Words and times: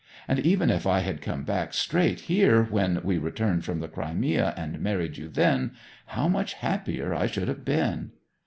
And 0.27 0.39
even 0.39 0.71
if 0.71 0.87
I 0.87 1.01
had 1.01 1.21
come 1.21 1.43
back 1.43 1.75
straight 1.75 2.21
here 2.21 2.63
when 2.63 3.01
we 3.03 3.19
returned 3.19 3.63
from 3.65 3.81
the 3.81 3.87
Crimea, 3.87 4.51
and 4.57 4.79
married 4.81 5.17
you 5.17 5.29
then, 5.29 5.73
how 6.07 6.27
much 6.27 6.53
happier 6.55 7.13
I 7.13 7.27
should 7.27 7.47
have 7.47 7.63
been!' 7.63 8.11